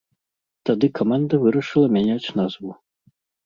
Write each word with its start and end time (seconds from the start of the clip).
Тады 0.69 0.89
каманда 1.01 1.41
вырашыла 1.45 1.87
мяняць 1.99 2.33
назву. 2.43 2.71